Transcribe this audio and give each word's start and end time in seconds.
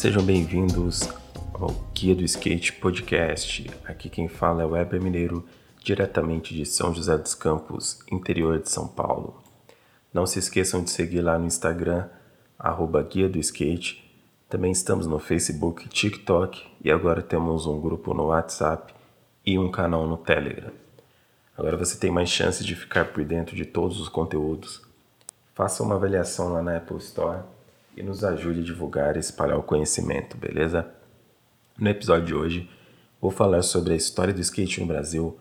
sejam 0.00 0.22
bem-vindos 0.22 1.10
ao 1.52 1.68
Guia 1.92 2.14
do 2.14 2.24
Skate 2.24 2.72
Podcast. 2.72 3.70
Aqui 3.84 4.08
quem 4.08 4.28
fala 4.28 4.62
é 4.62 4.64
o 4.64 4.70
Weber 4.70 4.98
Mineiro, 4.98 5.44
diretamente 5.84 6.54
de 6.54 6.64
São 6.64 6.94
José 6.94 7.18
dos 7.18 7.34
Campos, 7.34 7.98
interior 8.10 8.58
de 8.58 8.70
São 8.70 8.88
Paulo. 8.88 9.42
Não 10.10 10.24
se 10.24 10.38
esqueçam 10.38 10.82
de 10.82 10.88
seguir 10.88 11.20
lá 11.20 11.38
no 11.38 11.44
Instagram, 11.44 12.08
arroba 12.58 13.02
Guia 13.02 13.28
do 13.28 13.38
Skate. 13.38 14.10
Também 14.48 14.72
estamos 14.72 15.06
no 15.06 15.18
Facebook, 15.18 15.86
TikTok 15.90 16.66
e 16.82 16.90
agora 16.90 17.20
temos 17.20 17.66
um 17.66 17.78
grupo 17.78 18.14
no 18.14 18.28
WhatsApp 18.28 18.94
e 19.44 19.58
um 19.58 19.70
canal 19.70 20.06
no 20.06 20.16
Telegram. 20.16 20.72
Agora 21.54 21.76
você 21.76 21.98
tem 21.98 22.10
mais 22.10 22.30
chance 22.30 22.64
de 22.64 22.74
ficar 22.74 23.12
por 23.12 23.22
dentro 23.22 23.54
de 23.54 23.66
todos 23.66 24.00
os 24.00 24.08
conteúdos. 24.08 24.80
Faça 25.54 25.82
uma 25.82 25.96
avaliação 25.96 26.54
lá 26.54 26.62
na 26.62 26.78
Apple 26.78 26.96
Store 26.96 27.42
e 27.96 28.02
nos 28.02 28.24
ajude 28.24 28.60
a 28.60 28.64
divulgar 28.64 29.16
e 29.16 29.20
espalhar 29.20 29.58
o 29.58 29.62
conhecimento, 29.62 30.36
beleza? 30.36 30.88
No 31.78 31.88
episódio 31.88 32.26
de 32.26 32.34
hoje, 32.34 32.70
vou 33.20 33.30
falar 33.30 33.62
sobre 33.62 33.92
a 33.92 33.96
história 33.96 34.34
do 34.34 34.40
skate 34.40 34.80
no 34.80 34.86
Brasil, 34.86 35.38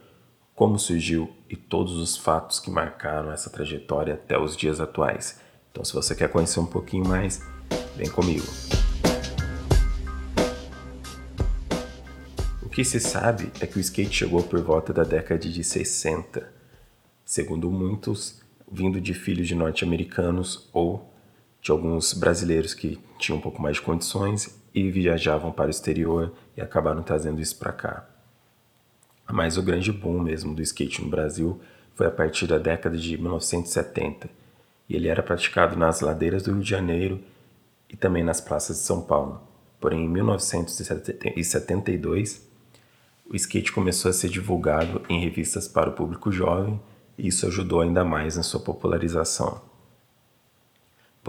como 0.56 0.78
surgiu 0.78 1.30
e 1.50 1.56
todos 1.56 1.98
os 1.98 2.18
fatos 2.18 2.60
que 2.60 2.70
marcaram 2.70 3.32
essa 3.32 3.50
trajetória 3.50 4.16
até 4.16 4.38
os 4.38 4.56
dias 4.56 4.80
atuais. 4.80 5.40
Então, 5.72 5.84
se 5.84 5.94
você 5.94 6.16
quer 6.16 6.30
conhecer 6.30 6.60
um 6.60 6.66
pouquinho 6.66 7.08
mais, 7.08 7.42
vem 7.96 8.10
comigo. 8.10 8.46
O 12.62 12.70
que 12.70 12.84
se 12.84 13.00
sabe 13.00 13.52
é 13.60 13.68
que 13.68 13.78
o 13.78 13.80
skate 13.80 14.14
chegou 14.14 14.44
por 14.44 14.62
volta 14.62 14.94
da 14.94 15.04
década 15.04 15.40
de 15.40 15.64
60, 15.64 16.52
segundo 17.26 17.70
muitos, 17.70 18.42
vindo 18.72 19.02
de 19.02 19.14
filhos 19.14 19.48
de 19.48 19.56
norte-americanos 19.56 20.70
ou 20.72 21.09
de 21.62 21.72
alguns 21.72 22.14
brasileiros 22.14 22.74
que 22.74 22.98
tinham 23.18 23.38
um 23.38 23.42
pouco 23.42 23.62
mais 23.62 23.78
de 23.78 23.82
condições 23.82 24.58
e 24.74 24.90
viajavam 24.90 25.52
para 25.52 25.68
o 25.68 25.72
exterior 25.72 26.32
e 26.56 26.62
acabaram 26.62 27.04
trazendo 27.04 27.42
isso 27.42 27.58
para 27.58 27.74
cá. 27.74 28.08
Mas 29.32 29.58
o 29.58 29.64
grande 29.64 29.92
boom 29.92 30.20
mesmo 30.20 30.56
do 30.56 30.62
skate 30.62 31.04
no 31.04 31.10
Brasil 31.10 31.60
foi 31.96 32.08
a 32.08 32.12
partir 32.12 32.48
da 32.48 32.58
década 32.58 32.98
de 32.98 33.18
1970 33.18 34.30
e 34.88 34.96
ele 34.96 35.08
era 35.08 35.22
praticado 35.22 35.78
nas 35.78 36.02
ladeiras 36.02 36.42
do 36.44 36.54
Rio 36.54 36.64
de 36.64 36.70
Janeiro 36.70 37.20
e 37.90 37.98
também 37.98 38.24
nas 38.24 38.42
praças 38.42 38.78
de 38.78 38.84
São 38.84 39.02
Paulo. 39.02 39.42
Porém, 39.80 40.06
em 40.06 40.10
1972, 40.10 42.48
o 43.30 43.36
skate 43.36 43.72
começou 43.72 44.10
a 44.10 44.14
ser 44.14 44.30
divulgado 44.30 45.04
em 45.08 45.20
revistas 45.20 45.68
para 45.68 45.90
o 45.90 45.94
público 45.94 46.32
jovem 46.32 46.82
e 47.18 47.28
isso 47.28 47.46
ajudou 47.46 47.82
ainda 47.82 48.04
mais 48.04 48.38
na 48.38 48.44
sua 48.44 48.60
popularização. 48.60 49.69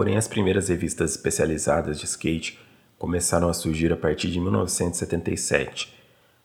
Porém, 0.01 0.17
as 0.17 0.27
primeiras 0.27 0.71
revistas 0.71 1.11
especializadas 1.11 2.01
de 2.01 2.07
skate 2.07 2.59
começaram 2.99 3.51
a 3.51 3.53
surgir 3.53 3.93
a 3.93 3.97
partir 3.99 4.31
de 4.31 4.41
1977, 4.41 5.95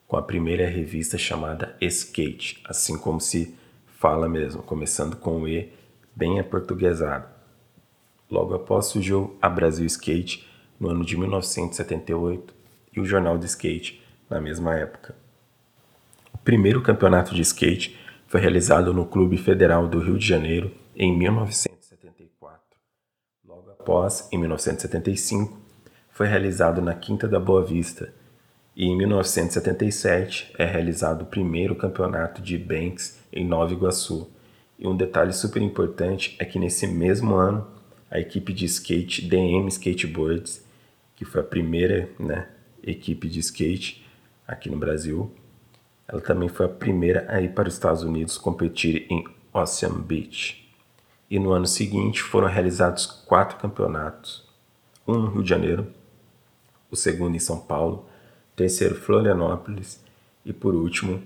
com 0.05 0.17
a 0.17 0.21
primeira 0.21 0.67
revista 0.67 1.17
chamada 1.17 1.73
Skate, 1.79 2.61
assim 2.67 2.97
como 2.97 3.21
se 3.21 3.55
fala 3.97 4.27
mesmo, 4.27 4.61
começando 4.61 5.15
com 5.15 5.39
o 5.39 5.47
E 5.47 5.71
bem 6.13 6.37
aportuguesado. 6.37 7.27
Logo 8.29 8.55
após 8.55 8.87
surgiu 8.87 9.37
a 9.41 9.47
Brasil 9.47 9.85
Skate 9.85 10.45
no 10.77 10.89
ano 10.89 11.05
de 11.05 11.15
1978 11.15 12.53
e 12.93 12.99
o 12.99 13.05
Jornal 13.05 13.37
de 13.37 13.45
Skate 13.45 14.03
na 14.29 14.41
mesma 14.41 14.75
época. 14.75 15.15
O 16.33 16.37
primeiro 16.39 16.81
campeonato 16.81 17.33
de 17.33 17.41
skate 17.41 17.97
foi 18.27 18.41
realizado 18.41 18.93
no 18.93 19.05
Clube 19.05 19.37
Federal 19.37 19.87
do 19.87 19.99
Rio 19.99 20.17
de 20.17 20.27
Janeiro 20.27 20.73
em 20.93 21.17
1900 21.17 21.74
após, 23.85 24.27
em 24.31 24.39
1975, 24.39 25.55
foi 26.09 26.27
realizado 26.27 26.81
na 26.81 26.95
Quinta 26.95 27.27
da 27.27 27.39
Boa 27.39 27.63
Vista 27.63 28.11
e 28.75 28.85
em 28.85 28.97
1977 28.97 30.53
é 30.57 30.65
realizado 30.65 31.21
o 31.21 31.25
primeiro 31.27 31.75
campeonato 31.75 32.41
de 32.41 32.57
Banks 32.57 33.19
em 33.31 33.45
Nova 33.45 33.71
Iguaçu. 33.71 34.27
E 34.79 34.87
um 34.87 34.97
detalhe 34.97 35.31
super 35.31 35.61
importante 35.61 36.35
é 36.39 36.45
que 36.45 36.57
nesse 36.57 36.87
mesmo 36.87 37.35
ano 37.35 37.67
a 38.09 38.19
equipe 38.19 38.51
de 38.53 38.65
skate 38.65 39.21
DM 39.27 39.67
Skateboards, 39.67 40.65
que 41.15 41.23
foi 41.23 41.41
a 41.41 41.43
primeira 41.43 42.09
né, 42.19 42.47
equipe 42.81 43.29
de 43.29 43.39
skate 43.39 44.03
aqui 44.47 44.67
no 44.67 44.77
Brasil, 44.77 45.31
ela 46.07 46.21
também 46.21 46.49
foi 46.49 46.65
a 46.65 46.69
primeira 46.69 47.25
a 47.29 47.39
ir 47.39 47.53
para 47.53 47.67
os 47.67 47.75
Estados 47.75 48.01
Unidos 48.01 48.35
competir 48.35 49.05
em 49.11 49.23
Ocean 49.53 50.01
Beach 50.01 50.64
e 51.35 51.39
no 51.39 51.51
ano 51.51 51.67
seguinte 51.67 52.23
foram 52.23 52.47
realizados 52.47 53.05
quatro 53.05 53.57
campeonatos: 53.57 54.47
um 55.05 55.15
no 55.15 55.27
Rio 55.31 55.43
de 55.43 55.49
Janeiro, 55.49 55.87
o 56.89 56.95
segundo 56.95 57.35
em 57.35 57.39
São 57.39 57.59
Paulo, 57.59 58.07
terceiro 58.55 58.95
Florianópolis 58.95 60.01
e 60.45 60.53
por 60.53 60.73
último 60.73 61.21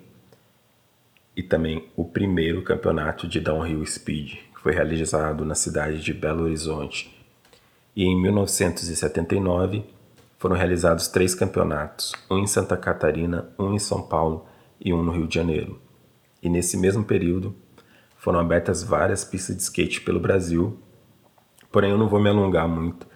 e 1.36 1.44
também 1.44 1.88
o 1.96 2.04
primeiro 2.04 2.64
campeonato 2.64 3.28
de 3.28 3.40
downhill 3.40 3.86
speed, 3.86 4.38
que 4.56 4.60
foi 4.60 4.74
realizado 4.74 5.46
na 5.46 5.54
cidade 5.54 6.02
de 6.02 6.12
Belo 6.12 6.46
Horizonte. 6.46 7.16
E 7.96 8.04
em 8.04 8.20
1979 8.20 9.84
foram 10.40 10.56
realizados 10.56 11.08
três 11.08 11.36
campeonatos, 11.36 12.14
um 12.32 12.40
em 12.40 12.48
Santa 12.48 12.76
Catarina, 12.76 13.52
um 13.60 13.76
em 13.76 13.80
São 13.80 14.02
Paulo 14.02 14.48
e 14.82 14.92
um 14.92 15.04
no 15.04 15.12
Rio 15.12 15.28
de 15.28 15.36
Janeiro. 15.36 15.80
E 16.42 16.50
nesse 16.50 16.78
mesmo 16.78 17.04
período 17.04 17.56
foram 18.20 18.38
abertas 18.38 18.84
várias 18.84 19.24
pistas 19.24 19.56
de 19.56 19.64
skate 19.64 20.02
pelo 20.02 20.20
Brasil, 20.20 20.78
porém 21.72 21.90
eu 21.90 21.98
não 21.98 22.10
vou 22.10 22.20
me 22.20 22.30
alongar 22.30 22.68
muito, 22.68 23.08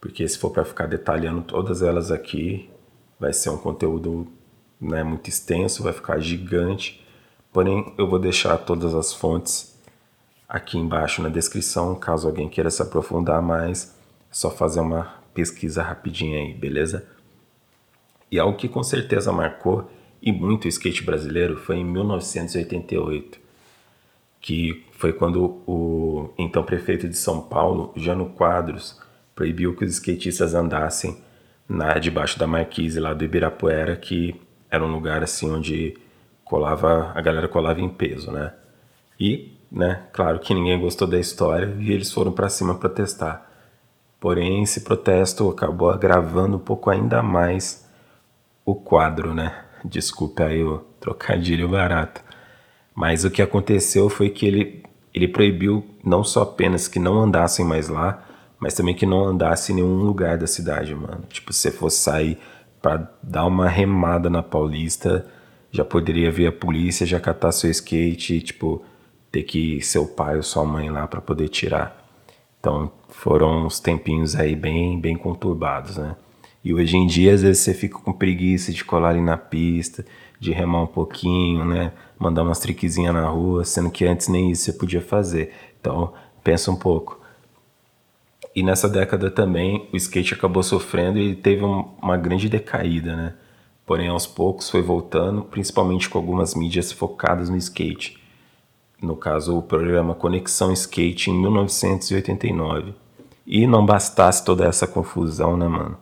porque 0.00 0.26
se 0.26 0.36
for 0.36 0.50
para 0.50 0.64
ficar 0.64 0.86
detalhando 0.86 1.42
todas 1.42 1.80
elas 1.80 2.10
aqui, 2.10 2.68
vai 3.20 3.32
ser 3.32 3.50
um 3.50 3.56
conteúdo 3.56 4.26
né, 4.80 5.04
muito 5.04 5.28
extenso, 5.28 5.84
vai 5.84 5.92
ficar 5.92 6.18
gigante. 6.18 7.06
Porém, 7.52 7.94
eu 7.96 8.08
vou 8.08 8.18
deixar 8.18 8.58
todas 8.58 8.96
as 8.96 9.14
fontes 9.14 9.78
aqui 10.48 10.76
embaixo 10.76 11.22
na 11.22 11.28
descrição, 11.28 11.94
caso 11.94 12.26
alguém 12.26 12.48
queira 12.48 12.68
se 12.68 12.82
aprofundar 12.82 13.40
mais, 13.40 13.94
é 14.28 14.34
só 14.34 14.50
fazer 14.50 14.80
uma 14.80 15.14
pesquisa 15.32 15.84
rapidinha 15.84 16.40
aí, 16.40 16.52
beleza? 16.52 17.06
E 18.28 18.40
algo 18.40 18.56
que 18.56 18.68
com 18.68 18.82
certeza 18.82 19.30
marcou 19.30 19.88
e 20.20 20.32
muito 20.32 20.64
o 20.64 20.68
skate 20.68 21.04
brasileiro 21.04 21.56
foi 21.56 21.76
em 21.76 21.84
1988 21.84 23.41
que 24.42 24.84
foi 24.90 25.12
quando 25.12 25.62
o 25.66 26.30
então 26.36 26.64
prefeito 26.64 27.08
de 27.08 27.16
São 27.16 27.40
Paulo, 27.40 27.92
Jano 27.96 28.30
Quadros, 28.30 29.00
proibiu 29.36 29.74
que 29.76 29.84
os 29.84 29.92
skatistas 29.92 30.52
andassem 30.52 31.16
na 31.68 31.94
debaixo 31.98 32.38
da 32.38 32.46
marquise 32.46 32.98
lá 32.98 33.14
do 33.14 33.24
Ibirapuera, 33.24 33.96
que 33.96 34.38
era 34.68 34.84
um 34.84 34.92
lugar 34.92 35.22
assim 35.22 35.48
onde 35.48 35.96
colava 36.44 37.12
a 37.14 37.20
galera 37.20 37.46
colava 37.46 37.80
em 37.80 37.88
peso, 37.88 38.32
né? 38.32 38.52
E, 39.18 39.56
né, 39.70 40.02
claro 40.12 40.40
que 40.40 40.52
ninguém 40.52 40.78
gostou 40.80 41.06
da 41.06 41.18
história 41.18 41.74
e 41.78 41.92
eles 41.92 42.12
foram 42.12 42.32
para 42.32 42.48
cima 42.48 42.74
protestar. 42.74 43.48
Porém, 44.18 44.62
esse 44.62 44.80
protesto 44.80 45.48
acabou 45.48 45.90
agravando 45.90 46.56
um 46.56 46.60
pouco 46.60 46.90
ainda 46.90 47.22
mais 47.22 47.88
o 48.64 48.74
quadro, 48.74 49.34
né? 49.34 49.64
Desculpe 49.84 50.42
aí 50.42 50.62
o 50.62 50.78
trocadilho 51.00 51.68
barato. 51.68 52.22
Mas 52.94 53.24
o 53.24 53.30
que 53.30 53.42
aconteceu 53.42 54.08
foi 54.08 54.28
que 54.28 54.46
ele, 54.46 54.82
ele 55.14 55.28
proibiu 55.28 55.84
não 56.04 56.22
só 56.22 56.42
apenas 56.42 56.88
que 56.88 56.98
não 56.98 57.22
andassem 57.22 57.64
mais 57.64 57.88
lá, 57.88 58.26
mas 58.58 58.74
também 58.74 58.94
que 58.94 59.06
não 59.06 59.24
andasse 59.24 59.72
em 59.72 59.76
nenhum 59.76 60.02
lugar 60.02 60.38
da 60.38 60.46
cidade, 60.46 60.94
mano. 60.94 61.24
Tipo, 61.28 61.52
se 61.52 61.60
você 61.60 61.70
fosse 61.70 61.98
sair 61.98 62.38
para 62.80 63.10
dar 63.22 63.46
uma 63.46 63.68
remada 63.68 64.30
na 64.30 64.42
Paulista, 64.42 65.26
já 65.70 65.84
poderia 65.84 66.30
ver 66.30 66.48
a 66.48 66.52
polícia, 66.52 67.06
já 67.06 67.18
catar 67.18 67.50
seu 67.50 67.70
skate 67.70 68.34
e, 68.34 68.40
tipo, 68.40 68.84
ter 69.32 69.42
que 69.42 69.76
ir 69.76 69.82
seu 69.82 70.06
pai 70.06 70.36
ou 70.36 70.42
sua 70.42 70.64
mãe 70.64 70.90
lá 70.90 71.06
para 71.06 71.20
poder 71.20 71.48
tirar. 71.48 71.98
Então, 72.60 72.92
foram 73.08 73.66
uns 73.66 73.80
tempinhos 73.80 74.36
aí 74.36 74.54
bem, 74.54 75.00
bem 75.00 75.16
conturbados, 75.16 75.96
né? 75.96 76.14
E 76.64 76.72
hoje 76.72 76.96
em 76.96 77.06
dia, 77.06 77.34
às 77.34 77.42
vezes 77.42 77.62
você 77.62 77.74
fica 77.74 77.98
com 77.98 78.12
preguiça 78.12 78.72
de 78.72 78.84
colar 78.84 79.08
ali 79.08 79.20
na 79.20 79.36
pista, 79.36 80.04
de 80.42 80.50
remar 80.50 80.82
um 80.82 80.86
pouquinho, 80.88 81.64
né? 81.64 81.92
Mandar 82.18 82.42
umas 82.42 82.58
triquezinhas 82.58 83.14
na 83.14 83.28
rua, 83.28 83.64
sendo 83.64 83.92
que 83.92 84.04
antes 84.04 84.26
nem 84.26 84.50
isso 84.50 84.64
você 84.64 84.72
podia 84.72 85.00
fazer. 85.00 85.54
Então, 85.80 86.12
pensa 86.42 86.68
um 86.68 86.74
pouco. 86.74 87.20
E 88.52 88.60
nessa 88.60 88.88
década 88.88 89.30
também, 89.30 89.88
o 89.92 89.96
skate 89.96 90.34
acabou 90.34 90.64
sofrendo 90.64 91.16
e 91.16 91.36
teve 91.36 91.64
um, 91.64 91.88
uma 92.02 92.16
grande 92.16 92.48
decaída, 92.48 93.14
né? 93.14 93.34
Porém, 93.86 94.08
aos 94.08 94.26
poucos 94.26 94.68
foi 94.68 94.82
voltando, 94.82 95.42
principalmente 95.42 96.08
com 96.08 96.18
algumas 96.18 96.56
mídias 96.56 96.90
focadas 96.90 97.48
no 97.48 97.56
skate. 97.56 98.20
No 99.00 99.14
caso, 99.14 99.56
o 99.56 99.62
programa 99.62 100.12
Conexão 100.12 100.72
Skate 100.72 101.30
em 101.30 101.40
1989. 101.40 102.94
E 103.46 103.64
não 103.64 103.86
bastasse 103.86 104.44
toda 104.44 104.64
essa 104.64 104.88
confusão, 104.88 105.56
né, 105.56 105.68
mano? 105.68 105.96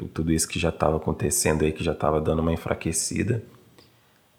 Tipo, 0.00 0.08
tudo 0.08 0.32
isso 0.32 0.48
que 0.48 0.58
já 0.58 0.70
estava 0.70 0.96
acontecendo 0.96 1.62
aí, 1.62 1.72
que 1.72 1.84
já 1.84 1.92
estava 1.92 2.22
dando 2.22 2.38
uma 2.38 2.54
enfraquecida. 2.54 3.42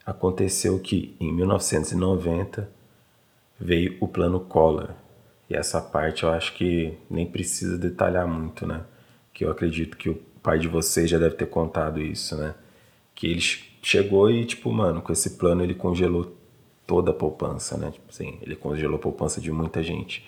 Aconteceu 0.03 0.79
que 0.79 1.15
em 1.19 1.31
1990 1.31 2.67
veio 3.59 3.95
o 3.99 4.07
plano 4.07 4.39
Collor. 4.39 4.89
E 5.47 5.55
essa 5.55 5.79
parte 5.79 6.23
eu 6.23 6.31
acho 6.31 6.55
que 6.55 6.97
nem 7.07 7.27
precisa 7.27 7.77
detalhar 7.77 8.27
muito, 8.27 8.65
né? 8.65 8.81
Que 9.31 9.45
eu 9.45 9.51
acredito 9.51 9.97
que 9.97 10.09
o 10.09 10.15
pai 10.41 10.57
de 10.57 10.67
vocês 10.67 11.07
já 11.07 11.19
deve 11.19 11.35
ter 11.35 11.45
contado 11.45 12.01
isso, 12.01 12.35
né? 12.35 12.55
Que 13.13 13.27
ele 13.27 13.41
chegou 13.83 14.31
e, 14.31 14.43
tipo, 14.45 14.71
mano, 14.71 14.99
com 14.99 15.13
esse 15.13 15.31
plano 15.37 15.63
ele 15.63 15.75
congelou 15.75 16.35
toda 16.87 17.11
a 17.11 17.13
poupança, 17.13 17.77
né? 17.77 17.91
Tipo 17.91 18.09
assim, 18.09 18.39
ele 18.41 18.55
congelou 18.55 18.95
a 18.95 18.99
poupança 18.99 19.39
de 19.39 19.51
muita 19.51 19.83
gente. 19.83 20.25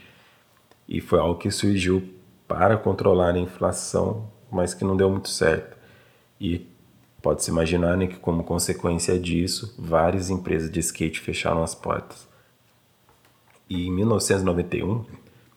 E 0.87 1.01
foi 1.01 1.17
algo 1.17 1.39
que 1.39 1.49
surgiu 1.49 2.03
para 2.47 2.77
controlar 2.77 3.33
a 3.33 3.39
inflação, 3.39 4.31
mas 4.53 4.73
que 4.73 4.85
não 4.85 4.95
deu 4.95 5.09
muito 5.09 5.29
certo. 5.29 5.75
E 6.39 6.67
pode-se 7.21 7.49
imaginar 7.49 7.97
né, 7.97 8.07
que, 8.07 8.17
como 8.17 8.43
consequência 8.43 9.17
disso, 9.17 9.73
várias 9.77 10.29
empresas 10.29 10.69
de 10.71 10.79
skate 10.79 11.19
fecharam 11.19 11.63
as 11.63 11.73
portas. 11.73 12.27
E 13.69 13.87
em 13.87 13.91
1991 13.91 15.05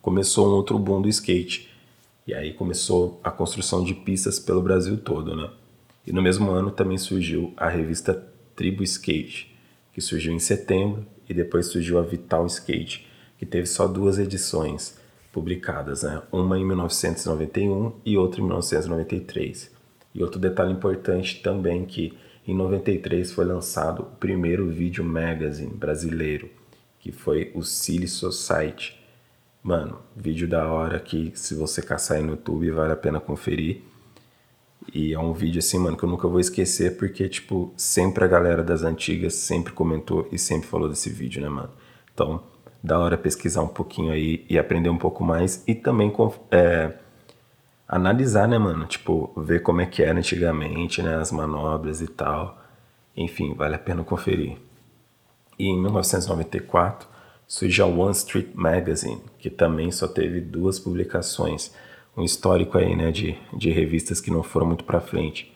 começou 0.00 0.48
um 0.48 0.52
outro 0.52 0.78
boom 0.78 1.02
do 1.02 1.08
skate. 1.08 1.68
E 2.26 2.34
aí 2.34 2.52
começou 2.52 3.20
a 3.22 3.30
construção 3.30 3.84
de 3.84 3.94
pistas 3.94 4.38
pelo 4.38 4.62
Brasil 4.62 4.96
todo, 4.96 5.36
né? 5.36 5.50
E 6.06 6.12
no 6.12 6.22
mesmo 6.22 6.50
ano 6.50 6.70
também 6.70 6.98
surgiu 6.98 7.52
a 7.56 7.68
revista 7.68 8.14
Tribo 8.54 8.82
Skate, 8.84 9.54
que 9.92 10.00
surgiu 10.00 10.32
em 10.32 10.38
setembro, 10.38 11.04
e 11.28 11.34
depois 11.34 11.66
surgiu 11.66 11.98
a 11.98 12.02
Vital 12.02 12.46
Skate, 12.46 13.06
que 13.38 13.44
teve 13.44 13.66
só 13.66 13.88
duas 13.88 14.18
edições 14.18 14.98
publicadas, 15.36 16.02
né? 16.02 16.22
Uma 16.32 16.58
em 16.58 16.64
1991 16.64 17.92
e 18.06 18.16
outra 18.16 18.40
em 18.40 18.44
1993. 18.44 19.70
E 20.14 20.22
outro 20.22 20.40
detalhe 20.40 20.72
importante 20.72 21.42
também 21.42 21.84
que 21.84 22.16
em 22.48 22.54
93 22.54 23.30
foi 23.30 23.44
lançado 23.44 24.00
o 24.00 24.06
primeiro 24.06 24.66
vídeo 24.70 25.04
magazine 25.04 25.74
brasileiro, 25.74 26.48
que 26.98 27.12
foi 27.12 27.52
o 27.54 27.62
Silly 27.62 28.08
Society. 28.08 28.98
Mano, 29.62 29.98
vídeo 30.16 30.48
da 30.48 30.72
hora 30.72 30.98
que 30.98 31.30
se 31.34 31.54
você 31.54 31.82
caçar 31.82 32.16
aí 32.16 32.22
no 32.22 32.30
YouTube 32.30 32.70
vale 32.70 32.94
a 32.94 32.96
pena 32.96 33.20
conferir. 33.20 33.82
E 34.94 35.12
é 35.12 35.18
um 35.18 35.34
vídeo 35.34 35.58
assim, 35.58 35.78
mano, 35.78 35.98
que 35.98 36.04
eu 36.04 36.08
nunca 36.08 36.26
vou 36.26 36.40
esquecer 36.40 36.96
porque, 36.96 37.28
tipo, 37.28 37.74
sempre 37.76 38.24
a 38.24 38.28
galera 38.28 38.64
das 38.64 38.82
antigas 38.82 39.34
sempre 39.34 39.74
comentou 39.74 40.26
e 40.32 40.38
sempre 40.38 40.66
falou 40.66 40.88
desse 40.88 41.10
vídeo, 41.10 41.42
né, 41.42 41.48
mano? 41.50 41.72
Então, 42.14 42.42
da 42.86 43.00
hora 43.00 43.18
pesquisar 43.18 43.62
um 43.62 43.68
pouquinho 43.68 44.12
aí 44.12 44.46
e 44.48 44.56
aprender 44.56 44.88
um 44.88 44.96
pouco 44.96 45.24
mais 45.24 45.64
e 45.66 45.74
também 45.74 46.12
é, 46.52 46.92
analisar, 47.88 48.46
né, 48.46 48.56
mano? 48.58 48.86
Tipo, 48.86 49.32
ver 49.36 49.60
como 49.60 49.80
é 49.80 49.86
que 49.86 50.04
era 50.04 50.16
antigamente, 50.16 51.02
né, 51.02 51.16
as 51.16 51.32
manobras 51.32 52.00
e 52.00 52.06
tal. 52.06 52.62
Enfim, 53.16 53.54
vale 53.54 53.74
a 53.74 53.78
pena 53.78 54.04
conferir. 54.04 54.56
E 55.58 55.66
em 55.66 55.80
1994 55.80 57.08
surge 57.48 57.82
a 57.82 57.86
One 57.86 58.12
Street 58.12 58.50
Magazine, 58.54 59.20
que 59.38 59.50
também 59.50 59.90
só 59.90 60.06
teve 60.06 60.40
duas 60.40 60.78
publicações, 60.78 61.74
um 62.16 62.22
histórico 62.22 62.78
aí, 62.78 62.94
né, 62.94 63.10
de, 63.10 63.36
de 63.52 63.70
revistas 63.70 64.20
que 64.20 64.30
não 64.30 64.44
foram 64.44 64.66
muito 64.66 64.84
para 64.84 65.00
frente. 65.00 65.52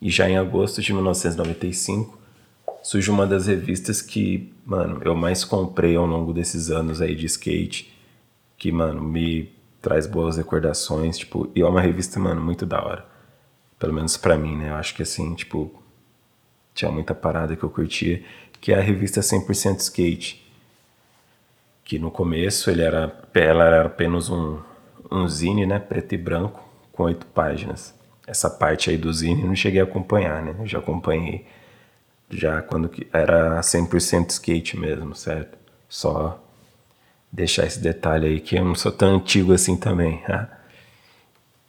E 0.00 0.08
já 0.08 0.30
em 0.30 0.38
agosto 0.38 0.80
de 0.80 0.92
1995 0.92 2.16
surge 2.82 3.10
uma 3.10 3.26
das 3.26 3.46
revistas 3.46 4.00
que, 4.02 4.52
mano, 4.64 5.00
eu 5.04 5.14
mais 5.14 5.44
comprei 5.44 5.96
ao 5.96 6.06
longo 6.06 6.32
desses 6.32 6.70
anos 6.70 7.00
aí 7.00 7.14
de 7.14 7.26
skate, 7.26 7.92
que, 8.56 8.70
mano, 8.72 9.02
me 9.02 9.50
traz 9.80 10.06
boas 10.06 10.36
recordações, 10.36 11.18
tipo, 11.18 11.50
e 11.54 11.62
é 11.62 11.66
uma 11.66 11.80
revista, 11.80 12.20
mano, 12.20 12.40
muito 12.40 12.66
da 12.66 12.82
hora. 12.84 13.06
Pelo 13.78 13.94
menos 13.94 14.16
para 14.16 14.36
mim, 14.36 14.56
né? 14.56 14.70
Eu 14.70 14.74
acho 14.74 14.94
que 14.94 15.02
assim, 15.02 15.34
tipo, 15.34 15.72
tinha 16.74 16.90
muita 16.90 17.14
parada 17.14 17.56
que 17.56 17.62
eu 17.62 17.70
curtia, 17.70 18.22
que 18.60 18.72
é 18.72 18.78
a 18.78 18.82
revista 18.82 19.20
100% 19.20 19.78
Skate. 19.80 20.46
Que 21.84 21.98
no 21.98 22.10
começo 22.10 22.70
ele 22.70 22.82
era, 22.82 23.12
ela 23.34 23.64
era 23.64 23.86
apenas 23.86 24.28
um, 24.28 24.58
um 25.10 25.26
zine, 25.26 25.66
né, 25.66 25.78
preto 25.78 26.14
e 26.14 26.18
branco, 26.18 26.62
com 26.92 27.04
oito 27.04 27.26
páginas. 27.26 27.94
Essa 28.26 28.48
parte 28.48 28.90
aí 28.90 28.96
do 28.96 29.12
zine 29.12 29.42
eu 29.42 29.48
não 29.48 29.56
cheguei 29.56 29.80
a 29.80 29.84
acompanhar, 29.84 30.42
né? 30.42 30.54
Eu 30.58 30.66
já 30.66 30.78
acompanhei 30.78 31.46
já 32.30 32.62
quando 32.62 32.90
era 33.12 33.60
100% 33.60 34.30
skate 34.30 34.78
mesmo, 34.78 35.14
certo? 35.14 35.58
Só 35.88 36.40
deixar 37.30 37.66
esse 37.66 37.80
detalhe 37.80 38.26
aí 38.26 38.40
que 38.40 38.56
eu 38.56 38.64
não 38.64 38.74
sou 38.74 38.92
tão 38.92 39.16
antigo 39.16 39.52
assim 39.52 39.76
também. 39.76 40.18
Tá? 40.18 40.60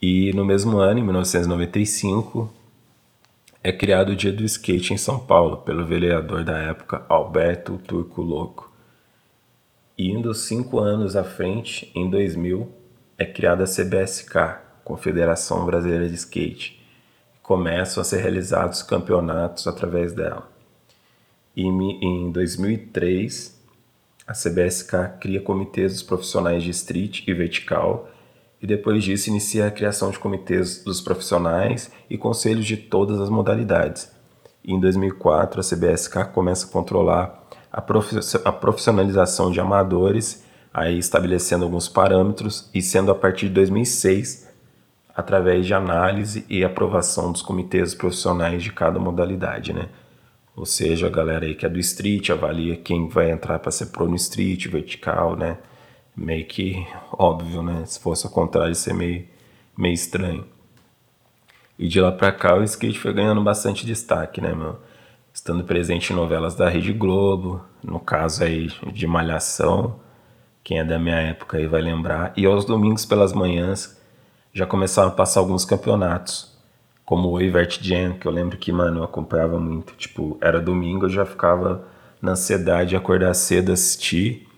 E 0.00 0.32
no 0.32 0.44
mesmo 0.44 0.78
ano, 0.78 1.00
em 1.00 1.02
1995, 1.02 2.52
é 3.62 3.70
criado 3.72 4.10
o 4.10 4.16
Dia 4.16 4.32
do 4.32 4.44
Skate 4.44 4.92
em 4.92 4.96
São 4.96 5.18
Paulo 5.20 5.58
pelo 5.58 5.86
vereador 5.86 6.42
da 6.42 6.58
época 6.58 7.04
Alberto 7.08 7.78
Turco 7.86 8.20
Louco. 8.20 8.72
E 9.96 10.10
indo 10.10 10.34
cinco 10.34 10.80
anos 10.80 11.14
à 11.14 11.22
frente, 11.22 11.92
em 11.94 12.10
2000, 12.10 12.68
é 13.16 13.24
criada 13.24 13.62
a 13.62 13.66
CBSK, 13.66 14.58
Confederação 14.82 15.64
Brasileira 15.64 16.08
de 16.08 16.14
Skate. 16.16 16.82
Começam 17.40 18.00
a 18.00 18.04
ser 18.04 18.20
realizados 18.20 18.82
campeonatos 18.82 19.68
através 19.68 20.12
dela. 20.12 20.51
E 21.54 21.62
em 21.62 22.30
2003, 22.30 23.60
a 24.26 24.32
CBSK 24.32 25.18
cria 25.20 25.40
comitês 25.40 25.92
dos 25.92 26.02
profissionais 26.02 26.62
de 26.62 26.70
street 26.70 27.26
e 27.26 27.34
vertical 27.34 28.08
e 28.62 28.66
depois 28.66 29.02
disso 29.02 29.28
inicia 29.28 29.66
a 29.66 29.70
criação 29.70 30.10
de 30.10 30.18
comitês 30.18 30.82
dos 30.84 31.00
profissionais 31.00 31.90
e 32.08 32.16
conselhos 32.16 32.64
de 32.64 32.76
todas 32.76 33.20
as 33.20 33.28
modalidades. 33.28 34.10
E 34.64 34.72
em 34.72 34.80
2004, 34.80 35.60
a 35.60 35.64
CBSK 35.64 36.32
começa 36.32 36.66
a 36.66 36.70
controlar 36.70 37.42
a 37.72 38.52
profissionalização 38.52 39.50
de 39.50 39.60
amadores, 39.60 40.44
aí 40.72 40.98
estabelecendo 40.98 41.64
alguns 41.64 41.88
parâmetros 41.88 42.70
e 42.72 42.80
sendo 42.80 43.10
a 43.10 43.14
partir 43.14 43.48
de 43.48 43.54
2006 43.54 44.48
através 45.14 45.66
de 45.66 45.74
análise 45.74 46.46
e 46.48 46.64
aprovação 46.64 47.32
dos 47.32 47.42
comitês 47.42 47.94
profissionais 47.94 48.62
de 48.62 48.72
cada 48.72 48.98
modalidade, 48.98 49.72
né? 49.72 49.88
Ou 50.54 50.66
seja, 50.66 51.06
a 51.06 51.10
galera 51.10 51.46
aí 51.46 51.54
que 51.54 51.64
é 51.64 51.68
do 51.68 51.78
street 51.78 52.30
avalia 52.30 52.76
quem 52.76 53.08
vai 53.08 53.30
entrar 53.30 53.58
para 53.58 53.70
ser 53.70 53.86
pro 53.86 54.06
no 54.08 54.16
street, 54.16 54.68
vertical, 54.68 55.36
né? 55.36 55.58
Meio 56.14 56.44
que 56.46 56.86
óbvio, 57.10 57.62
né? 57.62 57.84
Se 57.86 57.98
fosse 57.98 58.26
ao 58.26 58.32
contrário, 58.32 58.74
ser 58.74 58.92
meio, 58.92 59.26
meio 59.76 59.94
estranho. 59.94 60.44
E 61.78 61.88
de 61.88 62.00
lá 62.00 62.12
pra 62.12 62.30
cá 62.30 62.54
o 62.54 62.62
skate 62.62 62.98
foi 62.98 63.12
ganhando 63.14 63.42
bastante 63.42 63.86
destaque, 63.86 64.40
né, 64.40 64.54
meu? 64.54 64.78
Estando 65.32 65.64
presente 65.64 66.12
em 66.12 66.16
novelas 66.16 66.54
da 66.54 66.68
Rede 66.68 66.92
Globo, 66.92 67.64
no 67.82 67.98
caso 67.98 68.44
aí 68.44 68.68
de 68.92 69.06
Malhação, 69.06 69.98
quem 70.62 70.78
é 70.78 70.84
da 70.84 70.98
minha 70.98 71.16
época 71.16 71.56
aí 71.56 71.66
vai 71.66 71.80
lembrar. 71.80 72.34
E 72.36 72.44
aos 72.44 72.66
domingos 72.66 73.06
pelas 73.06 73.32
manhãs 73.32 73.98
já 74.52 74.66
começavam 74.66 75.10
a 75.10 75.14
passar 75.14 75.40
alguns 75.40 75.64
campeonatos 75.64 76.51
como 77.04 77.28
o 77.28 77.40
Evert 77.40 77.78
Jam, 77.82 78.14
que 78.14 78.26
eu 78.26 78.32
lembro 78.32 78.56
que, 78.56 78.72
mano, 78.72 79.00
eu 79.00 79.04
acompanhava 79.04 79.58
muito. 79.58 79.94
Tipo, 79.94 80.38
era 80.40 80.60
domingo, 80.60 81.06
eu 81.06 81.10
já 81.10 81.24
ficava 81.24 81.84
na 82.20 82.32
ansiedade 82.32 82.90
de 82.90 82.96
acordar 82.96 83.34
cedo, 83.34 83.72
assistir, 83.72 84.48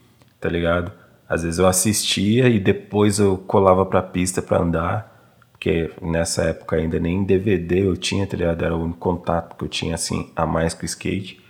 tá 0.40 0.48
ligado? 0.48 0.92
Às 1.28 1.42
vezes 1.42 1.58
eu 1.58 1.66
assistia 1.66 2.48
e 2.48 2.60
depois 2.60 3.18
eu 3.18 3.38
colava 3.38 3.86
pra 3.86 4.02
pista 4.02 4.42
pra 4.42 4.58
andar, 4.58 5.10
porque 5.52 5.90
nessa 6.02 6.42
época 6.44 6.76
ainda 6.76 7.00
nem 7.00 7.24
DVD 7.24 7.86
eu 7.86 7.96
tinha, 7.96 8.26
tá 8.26 8.36
ligado? 8.36 8.64
Era 8.64 8.76
o 8.76 8.84
único 8.84 8.98
contato 8.98 9.56
que 9.56 9.64
eu 9.64 9.68
tinha, 9.68 9.94
assim, 9.94 10.30
a 10.36 10.44
mais 10.44 10.74
com 10.74 10.82
o 10.82 10.84
skate. 10.84 11.42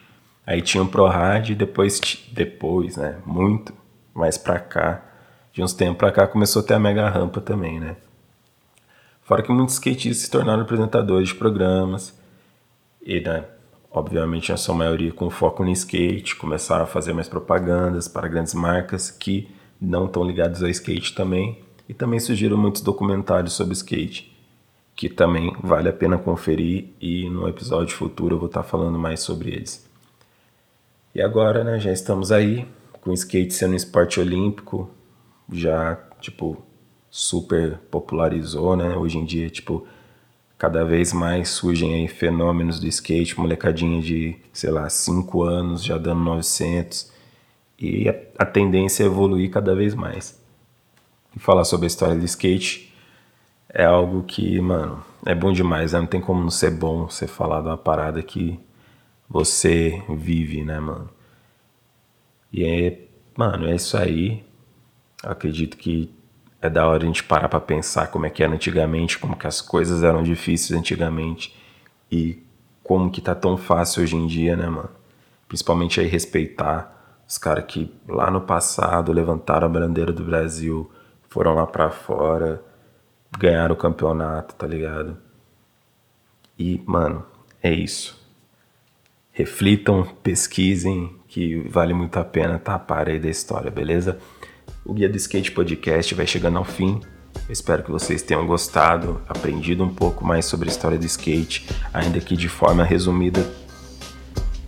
Aí 0.47 0.63
tinha 0.63 0.83
um 0.83 0.87
Pro 0.87 1.07
Hard 1.07 1.51
e 1.51 1.55
depois, 1.55 2.01
depois, 2.33 2.97
né, 2.97 3.17
muito 3.27 3.75
mais 4.15 4.39
pra 4.39 4.61
cá, 4.61 5.03
de 5.53 5.63
uns 5.63 5.73
tempos 5.73 5.97
pra 5.97 6.13
cá, 6.13 6.27
começou 6.27 6.63
a 6.63 6.65
ter 6.65 6.75
a 6.75 6.79
Mega 6.79 7.09
Rampa 7.09 7.41
também, 7.41 7.81
né? 7.81 7.97
Fora 9.25 9.43
que 9.43 9.51
muitos 9.51 9.77
skatistas 9.77 10.19
se 10.19 10.31
tornaram 10.31 10.63
apresentadores 10.63 11.31
de 11.31 11.35
programas 11.35 12.15
e, 13.03 13.21
né, 13.21 13.47
obviamente, 13.91 14.53
a 14.53 14.57
sua 14.57 14.75
maioria 14.75 15.13
com 15.13 15.31
foco 15.31 15.65
no 15.65 15.71
skate, 15.71 16.37
começaram 16.37 16.85
a 16.85 16.87
fazer 16.87 17.15
mais 17.15 17.29
propagandas 17.29 18.07
para 18.07 18.29
grandes 18.29 18.53
marcas 18.53 19.11
que 19.11 19.49
não 19.81 20.07
estão 20.07 20.25
ligados 20.25 20.63
ao 20.63 20.69
skate 20.69 21.15
também. 21.15 21.63
E 21.89 21.95
também 21.95 22.21
surgiram 22.21 22.57
muitos 22.57 22.83
documentários 22.83 23.55
sobre 23.55 23.75
skate, 23.75 24.35
que 24.95 25.09
também 25.09 25.55
vale 25.63 25.89
a 25.89 25.93
pena 25.93 26.19
conferir 26.19 26.91
e 27.01 27.29
no 27.29 27.49
episódio 27.49 27.97
futuro 27.97 28.35
eu 28.35 28.39
vou 28.39 28.49
estar 28.49 28.63
falando 28.63 28.99
mais 28.99 29.21
sobre 29.21 29.51
eles. 29.51 29.89
E 31.15 31.23
agora, 31.23 31.63
né, 31.65 31.79
já 31.79 31.93
estamos 31.93 32.31
aí 32.33 32.67
com 33.01 33.11
o 33.11 33.15
skate 33.15 33.55
sendo 33.55 33.73
um 33.73 33.77
esporte 33.77 34.19
olímpico, 34.19 34.91
já, 35.53 35.97
tipo, 36.21 36.63
super 37.17 37.79
popularizou, 37.93 38.75
né? 38.75 38.97
Hoje 38.97 39.19
em 39.19 39.25
dia, 39.25 39.49
tipo, 39.49 39.87
cada 40.59 40.85
vez 40.85 41.13
mais 41.13 41.49
surgem 41.49 41.95
aí 41.95 42.09
fenômenos 42.09 42.81
do 42.81 42.89
skate, 42.89 43.39
molecadinha 43.39 44.03
de, 44.03 44.37
sei 44.53 44.73
lá, 44.73 44.89
5 44.89 45.45
anos 45.45 45.85
já 45.85 45.97
dando 45.97 46.25
900. 46.25 47.13
E 47.79 48.09
a, 48.09 48.17
a 48.41 48.45
tendência 48.45 49.05
é 49.05 49.07
evoluir 49.07 49.49
cada 49.49 49.77
vez 49.77 49.95
mais. 49.95 50.43
E 51.37 51.39
falar 51.39 51.63
sobre 51.63 51.87
a 51.87 51.87
história 51.87 52.17
do 52.17 52.25
skate 52.25 52.93
é 53.69 53.85
algo 53.85 54.25
que, 54.25 54.61
mano, 54.61 55.01
é 55.25 55.37
bom 55.37 55.53
demais, 55.53 55.93
né? 55.93 56.01
Não 56.01 56.09
tem 56.09 56.21
como 56.21 56.41
não 56.43 56.51
ser 56.51 56.73
bom 56.73 57.09
você 57.09 57.29
falar 57.29 57.61
de 57.61 57.69
uma 57.69 57.79
parada 57.79 58.21
que 58.25 58.59
você 59.29 60.03
vive, 60.09 60.65
né, 60.65 60.81
mano? 60.81 61.09
E 62.53 62.65
é, 62.65 63.07
mano, 63.37 63.69
é 63.69 63.77
isso 63.77 63.97
aí. 63.97 64.45
Acredito 65.23 65.77
que 65.77 66.13
é 66.65 66.71
da 66.71 66.87
hora 66.87 67.03
a 67.03 67.07
gente 67.07 67.23
parar 67.23 67.47
pra 67.47 67.61
pensar 67.61 68.07
como 68.07 68.25
é 68.25 68.31
que 68.31 68.43
era 68.43 68.51
antigamente, 68.51 69.19
como 69.19 69.37
que 69.37 69.47
as 69.47 69.61
coisas 69.61 70.03
eram 70.03 70.23
difíceis 70.23 70.79
antigamente 70.79 71.55
e 72.11 72.43
como 72.83 73.11
que 73.11 73.21
tá 73.21 73.35
tão 73.35 73.59
fácil 73.59 74.03
hoje 74.03 74.17
em 74.17 74.27
dia, 74.27 74.57
né, 74.57 74.67
mano? 74.67 74.89
Principalmente 75.47 76.01
aí 76.01 76.07
respeitar 76.07 77.23
os 77.29 77.37
caras 77.37 77.67
que 77.67 77.95
lá 78.09 78.31
no 78.31 78.41
passado 78.41 79.13
levantaram 79.13 79.67
a 79.67 79.69
bandeira 79.69 80.11
do 80.11 80.25
Brasil, 80.25 80.91
foram 81.29 81.55
lá 81.55 81.67
para 81.67 81.91
fora, 81.91 82.63
ganharam 83.39 83.75
o 83.75 83.79
campeonato, 83.79 84.55
tá 84.55 84.67
ligado? 84.67 85.19
E, 86.59 86.83
mano, 86.87 87.27
é 87.63 87.75
isso. 87.75 88.19
Reflitam, 89.33 90.03
pesquisem, 90.23 91.15
que 91.29 91.59
vale 91.69 91.93
muito 91.93 92.19
a 92.19 92.25
pena 92.25 92.59
tapar 92.59 93.07
aí 93.11 93.19
da 93.19 93.29
história, 93.29 93.71
beleza? 93.71 94.19
O 94.87 94.93
Guia 94.93 95.09
do 95.09 95.17
Skate 95.17 95.51
Podcast 95.51 96.15
vai 96.15 96.27
chegando 96.27 96.59
ao 96.59 96.65
fim. 96.65 97.01
Eu 97.49 97.53
espero 97.53 97.83
que 97.83 97.91
vocês 97.91 98.21
tenham 98.21 98.47
gostado, 98.47 99.19
aprendido 99.27 99.83
um 99.83 99.89
pouco 99.89 100.23
mais 100.27 100.45
sobre 100.45 100.69
a 100.69 100.71
história 100.71 100.99
do 100.99 101.07
skate, 101.07 101.67
ainda 101.93 102.21
que 102.21 102.37
de 102.37 102.51
forma 102.51 102.85
resumida. 102.85 103.51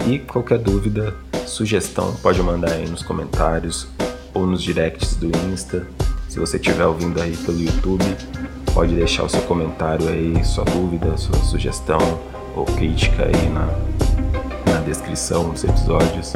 E 0.07 0.19
qualquer 0.19 0.59
dúvida, 0.59 1.15
sugestão, 1.47 2.17
pode 2.23 2.43
mandar 2.43 2.73
aí 2.73 2.89
nos 2.89 3.03
comentários 3.03 3.89
ou 4.33 4.47
nos 4.47 4.63
directs 4.63 5.17
do 5.17 5.31
Insta. 5.53 5.87
Se 6.31 6.39
você 6.39 6.57
estiver 6.57 6.87
ouvindo 6.87 7.21
aí 7.21 7.37
pelo 7.37 7.61
YouTube, 7.61 8.05
pode 8.73 8.95
deixar 8.95 9.25
o 9.25 9.29
seu 9.29 9.43
comentário 9.43 10.09
aí, 10.09 10.43
sua 10.47 10.65
dúvida, 10.65 11.15
sua 11.19 11.37
sugestão 11.41 11.99
ou 12.55 12.65
crítica 12.65 13.27
aí 13.27 13.49
na, 13.51 13.67
na 14.73 14.81
descrição 14.81 15.51
dos 15.51 15.63
episódios. 15.63 16.33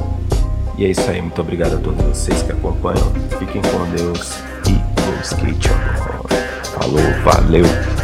E 0.77 0.85
é 0.85 0.89
isso 0.89 1.09
aí, 1.11 1.21
muito 1.21 1.41
obrigado 1.41 1.75
a 1.75 1.79
todos 1.79 2.03
vocês 2.05 2.43
que 2.43 2.53
acompanham. 2.53 3.13
Fiquem 3.39 3.61
com 3.63 3.91
Deus 3.97 4.35
e 4.67 4.73
go 4.73 5.21
skate. 5.23 5.69
Falou, 6.73 7.03
valeu! 7.25 8.00